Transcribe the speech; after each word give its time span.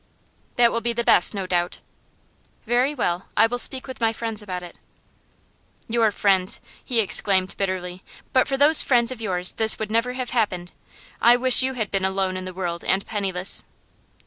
'That 0.55 0.71
will 0.71 0.81
be 0.81 0.93
the 0.93 1.03
best, 1.03 1.35
no 1.35 1.45
doubt.' 1.45 1.79
'Very 2.65 2.95
well; 2.95 3.27
I 3.37 3.45
will 3.45 3.59
speak 3.59 3.85
with 3.85 4.01
my 4.01 4.11
friends 4.11 4.41
about 4.41 4.63
it.' 4.63 4.79
'Your 5.87 6.09
friends!' 6.11 6.59
he 6.83 6.99
exclaimed 6.99 7.55
bitterly. 7.55 8.01
'But 8.33 8.47
for 8.47 8.57
those 8.57 8.81
friends 8.81 9.11
of 9.11 9.21
yours, 9.21 9.51
this 9.51 9.77
would 9.77 9.91
never 9.91 10.13
have 10.13 10.31
happened. 10.31 10.71
I 11.21 11.35
wish 11.35 11.61
you 11.61 11.73
had 11.73 11.91
been 11.91 12.03
alone 12.03 12.35
in 12.35 12.45
the 12.45 12.51
world 12.55 12.83
and 12.83 13.05
penniless. 13.05 13.63